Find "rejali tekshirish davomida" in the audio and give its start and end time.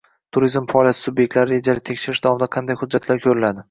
1.59-2.53